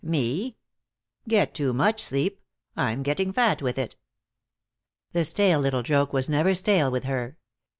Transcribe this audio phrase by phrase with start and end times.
[0.03, 0.57] "Me?
[1.27, 2.41] Get too much sleep.
[2.75, 3.95] I'm getting fat with it."
[5.11, 7.37] The stale little joke was never stale with her.